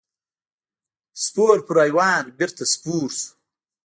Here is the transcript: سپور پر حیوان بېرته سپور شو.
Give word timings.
سپور 1.23 1.57
پر 1.67 1.75
حیوان 1.83 2.23
بېرته 2.37 2.63
سپور 2.73 3.09
شو. 3.19 3.29